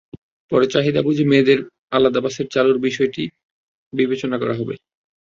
পরে 0.51 0.65
চাহিদা 0.67 1.01
বুঝে 1.03 1.23
মেয়েদের 1.27 1.59
আলাদা 1.91 2.19
বাস 2.23 2.35
চালুর 2.53 2.77
বিষয়টি 2.87 3.23
বিবেচনা 3.93 4.37
করা 4.41 4.55
হবে। 4.59 4.75